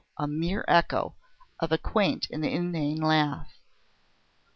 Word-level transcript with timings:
a 0.17 0.25
mere 0.27 0.65
echo 0.67 1.13
of 1.59 1.71
a 1.71 1.77
quaint 1.77 2.25
and 2.31 2.43
inane 2.43 2.97
laugh. 2.99 3.59